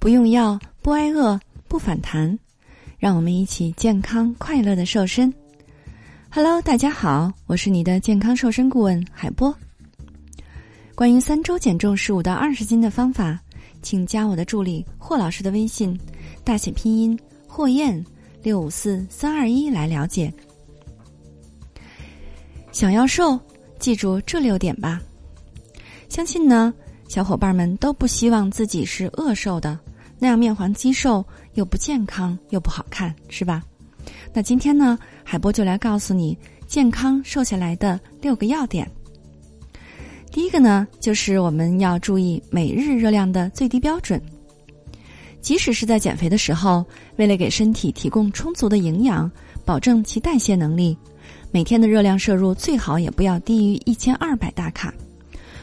[0.00, 2.36] 不用药，不挨饿，不反弹，
[2.98, 5.30] 让我们一起健康快乐的瘦身。
[6.30, 9.54] Hello，大家好，我是你的健康瘦身顾问海波。
[10.94, 13.38] 关于三周减重十五到二十斤的方法，
[13.82, 16.00] 请加我的助理霍老师的微信，
[16.42, 18.02] 大写拼音霍燕
[18.42, 20.32] 六五四三二一来了解。
[22.72, 23.38] 想要瘦，
[23.78, 24.98] 记住这六点吧。
[26.08, 26.72] 相信呢，
[27.06, 29.78] 小伙伴们都不希望自己是饿瘦的。
[30.20, 31.24] 那样面黄肌瘦
[31.54, 33.62] 又不健康又不好看，是吧？
[34.32, 38.88] 那今天呢，海波就来告诉你健康瘦下来的六个要点。
[40.30, 44.20] 第一个呢，就是我们要注意每日热量的最低标准。
[45.40, 46.84] 即使是在减肥的时候，
[47.16, 49.28] 为了给身体提供充足的营养，
[49.64, 50.96] 保证其代谢能力，
[51.50, 54.92] 每天的热量摄入最好也不要低于一千二百大卡。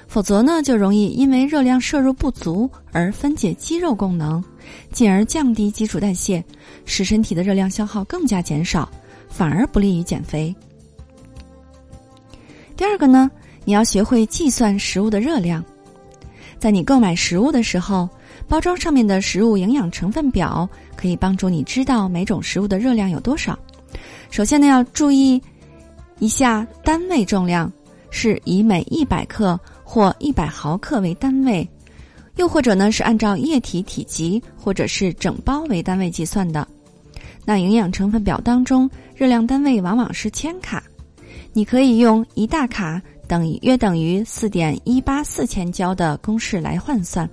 [0.07, 4.43] 否则呢，就容易因为热量摄入不足而分解肌肉功能，
[4.91, 6.43] 进而降低基础代谢，
[6.85, 8.89] 使身体的热量消耗更加减少，
[9.29, 10.55] 反而不利于减肥。
[12.75, 13.29] 第二个呢，
[13.65, 15.63] 你要学会计算食物的热量，
[16.57, 18.09] 在你购买食物的时候，
[18.47, 23.59] 包装上面的食物营养成分表可以帮助你知道每种食物的热量有多少。
[24.31, 25.41] 首先呢，要注意
[26.19, 27.71] 一下单位重量，
[28.09, 29.59] 是以每一百克。
[29.89, 31.65] 或一百毫克为单位，
[32.35, 36.67] 又或者呢是按照液体体积或者是整包为单位计算的。
[37.45, 40.83] 那营养成分表当中热量单位往往是千卡，
[41.53, 47.27] 你可以用一大卡等于约等于四点一八四千焦的公式来换算。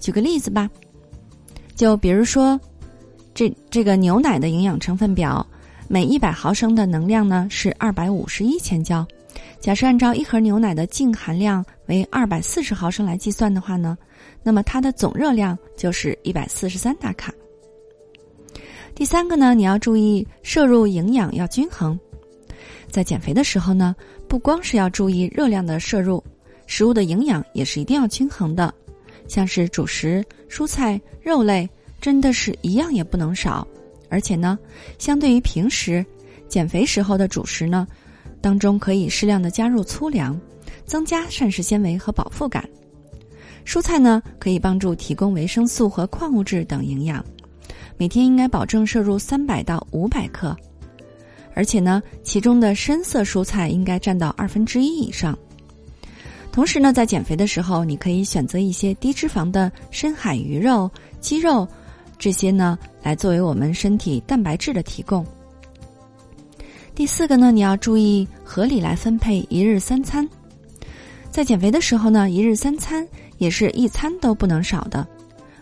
[0.00, 0.70] 举个例子吧，
[1.74, 2.58] 就比如说，
[3.34, 5.46] 这这个牛奶的营养成分表，
[5.88, 9.06] 每一百毫升的能量呢是二百五十一千焦。
[9.60, 13.96] 假设按照一盒牛奶的净含量为二百四十毫升来计算的话呢，
[14.42, 17.32] 那么它的总热量就是一百四十三大卡。
[18.94, 21.98] 第三个呢，你要注意摄入营养要均衡。
[22.88, 23.94] 在减肥的时候呢，
[24.28, 26.22] 不光是要注意热量的摄入，
[26.66, 28.72] 食物的营养也是一定要均衡的。
[29.26, 31.68] 像是主食、蔬菜、肉类，
[32.00, 33.66] 真的是一样也不能少。
[34.08, 34.56] 而且呢，
[34.98, 36.06] 相对于平时
[36.48, 37.86] 减肥时候的主食呢。
[38.40, 40.38] 当中可以适量的加入粗粮，
[40.84, 42.68] 增加膳食纤维和饱腹感。
[43.64, 47.24] 蔬菜呢，可以帮助提供维生素和矿物质等营养。
[47.96, 50.56] 每天应该保证摄入三百到五百克，
[51.54, 55.36] 而且呢，其中的深色蔬菜应该占到二分之一以上。
[56.52, 61.66] 同时呢，在减肥的时候，你可以选择一些低脂肪的深海鱼肉、鸡肉，
[62.18, 65.26] 这些呢，来作为我们身体蛋白质的提供。
[66.96, 70.26] 第四个呢，你要注意合理来分配一日三餐。
[71.30, 75.06] 在减肥的时候呢，一日三餐也是一餐都不能少的，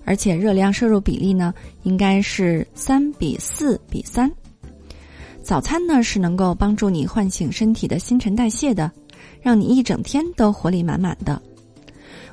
[0.05, 1.53] 而且热量摄入比例呢
[1.83, 4.31] 应该是三比四比三。
[5.43, 8.89] 早餐呢是能够帮助你唤醒身体的新陈代谢的，
[9.43, 11.43] 让你一整天都活力满满的。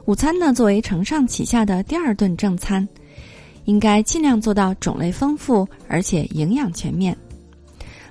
[0.06, 2.88] 午餐呢作为承上启下的第二顿正餐，
[3.66, 7.18] 应该尽量做到种类丰富而且营养全面。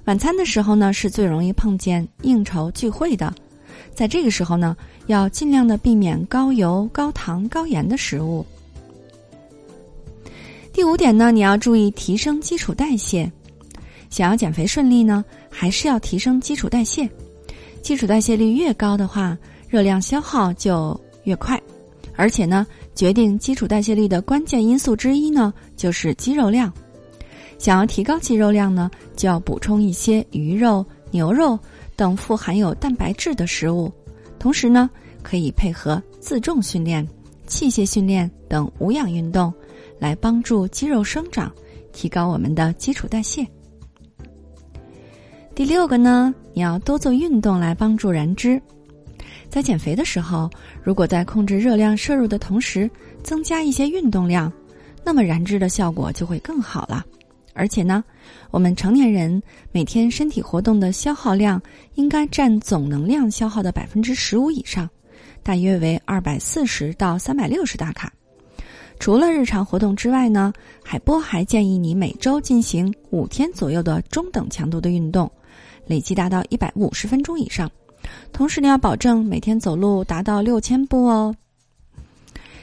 [0.07, 3.33] 晚餐的时候呢，是最容易碰见应酬聚会的，
[3.95, 8.45] 在这个时候呢，要尽量的避免高油、高糖、高盐的食物。
[10.73, 13.31] 第五点呢，你要注意提升基础代谢。
[14.09, 17.09] 想要减肥顺利呢，还是要提升基础代谢。
[17.83, 19.37] 基础代谢率越高的话，
[19.69, 21.61] 热量消耗就越快。
[22.17, 26.73] 而且呢，决定基础代谢率的关键因素之一呢，就是肌肉量。
[27.61, 31.59] 想要提高肌肉量呢，就要补充一些鱼肉、牛肉
[31.95, 33.93] 等富含有蛋白质的食物，
[34.39, 34.89] 同时呢，
[35.23, 37.07] 可以配合自重训练、
[37.47, 39.53] 器械训练等无氧运动，
[39.99, 41.53] 来帮助肌肉生长，
[41.93, 43.47] 提高我们的基础代谢。
[45.55, 48.59] 第六个呢，你要多做运动来帮助燃脂。
[49.51, 50.49] 在减肥的时候，
[50.83, 52.91] 如果在控制热量摄入的同时
[53.23, 54.51] 增加一些运动量，
[55.05, 57.05] 那么燃脂的效果就会更好了。
[57.53, 58.03] 而且呢，
[58.51, 59.43] 我们成年人
[59.73, 61.61] 每天身体活动的消耗量
[61.95, 64.89] 应该占总能量消耗的百分之十五以上，
[65.43, 68.13] 大约为二百四十到三百六十大卡。
[68.99, 70.53] 除了日常活动之外呢，
[70.85, 75.31] 海波还建议你每周进行五天左右的中等强度的运动，
[75.87, 77.71] 累计达到一百五十分钟以上。
[78.33, 81.35] 同时，你要保证每天走路达到六千步哦。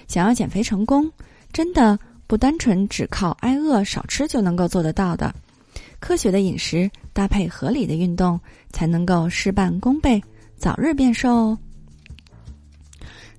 [0.08, 1.12] 想要减肥成功，
[1.52, 2.00] 真的。
[2.28, 5.34] 不单纯只靠挨饿少吃就能够做得到的，
[6.00, 8.40] 科学的饮食搭配合理的运动，
[8.72, 10.22] 才能够事半功倍，
[10.58, 11.58] 早日变瘦哦。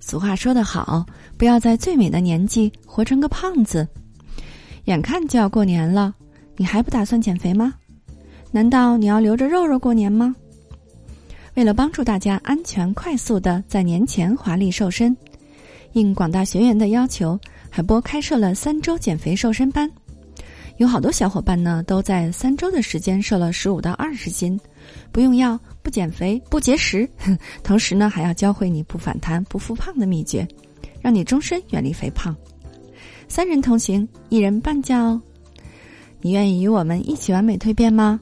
[0.00, 1.04] 俗话说得好，
[1.36, 3.86] 不要在最美的年纪活成个胖子。
[4.86, 6.14] 眼看就要过年了，
[6.56, 7.74] 你还不打算减肥吗？
[8.50, 10.34] 难道你要留着肉肉过年吗？
[11.56, 15.14] 为了帮助大家安全快速的在年前华丽瘦身，
[15.92, 17.38] 应广大学员的要求，
[17.70, 19.90] 海波开设了三周减肥瘦身班。
[20.78, 24.58] 有好多小伙伴呢，都在三周的时间瘦了十五到二十斤，
[25.10, 27.08] 不用药、不减肥、不节食，
[27.64, 30.46] 同时呢还要教会你不反弹、不复胖的秘诀，
[31.00, 32.34] 让你终身远离肥胖。
[33.26, 35.20] 三人同行，一人半价哦。
[36.20, 38.20] 你愿意与我们一起完美蜕变吗？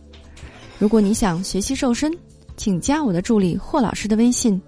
[0.78, 2.10] 如果你想学习瘦身，
[2.56, 4.58] 请加我的助理霍老师的微信，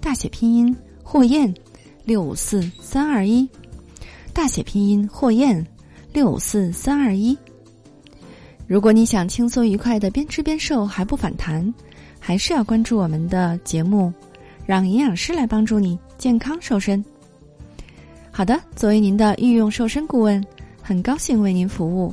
[0.00, 1.52] 大写拼音霍燕，
[2.04, 3.48] 六五四三二一，
[4.32, 5.64] 大写拼音霍燕。
[6.12, 7.36] 六五四三二一。
[8.66, 11.72] 如果你想轻松愉快的边吃边瘦还不反弹，
[12.20, 14.12] 还是要关注我们的节目，
[14.66, 17.02] 让营养师来帮助你健康瘦身。
[18.30, 20.44] 好的，作为您的御用瘦身顾问，
[20.82, 22.12] 很高兴为您服务。